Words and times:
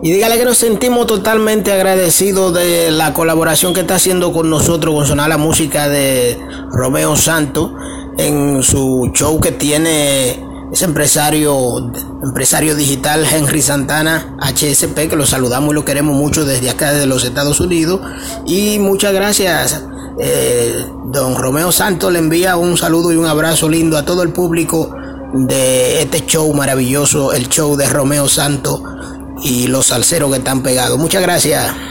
Y 0.00 0.12
dígale 0.12 0.38
que 0.38 0.44
nos 0.44 0.58
sentimos 0.58 1.06
totalmente 1.06 1.72
agradecidos 1.72 2.54
de 2.54 2.92
la 2.92 3.12
colaboración 3.12 3.74
que 3.74 3.80
está 3.80 3.96
haciendo 3.96 4.32
con 4.32 4.48
nosotros 4.48 4.94
con 4.94 5.06
sonar 5.06 5.28
la 5.28 5.38
música 5.38 5.88
de 5.88 6.38
Romeo 6.70 7.16
Santos 7.16 7.72
en 8.16 8.62
su 8.62 9.10
show 9.12 9.40
que 9.40 9.50
tiene 9.50 10.44
ese 10.72 10.84
empresario, 10.84 11.90
empresario 12.22 12.76
digital 12.76 13.26
Henry 13.28 13.60
Santana 13.60 14.36
HSP, 14.40 15.08
que 15.08 15.16
lo 15.16 15.26
saludamos 15.26 15.72
y 15.72 15.74
lo 15.74 15.84
queremos 15.84 16.14
mucho 16.14 16.44
desde 16.44 16.70
acá, 16.70 16.92
desde 16.92 17.06
los 17.06 17.24
Estados 17.24 17.58
Unidos. 17.58 18.00
Y 18.46 18.78
muchas 18.78 19.12
gracias, 19.12 19.82
eh, 20.20 20.84
don 21.06 21.34
Romeo 21.34 21.72
Santos 21.72 22.12
le 22.12 22.20
envía 22.20 22.56
un 22.56 22.76
saludo 22.76 23.12
y 23.12 23.16
un 23.16 23.26
abrazo 23.26 23.68
lindo 23.68 23.98
a 23.98 24.04
todo 24.04 24.22
el 24.22 24.30
público 24.30 24.94
de 25.32 26.02
este 26.02 26.24
show 26.24 26.52
maravilloso, 26.54 27.32
el 27.32 27.48
show 27.48 27.76
de 27.76 27.88
Romeo 27.88 28.28
Santos 28.28 28.80
y 29.42 29.66
los 29.66 29.86
salseros 29.86 30.30
que 30.30 30.38
están 30.38 30.62
pegados. 30.62 30.98
Muchas 30.98 31.22
gracias. 31.22 31.87